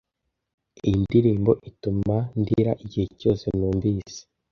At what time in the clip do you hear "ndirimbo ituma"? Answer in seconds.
1.03-2.15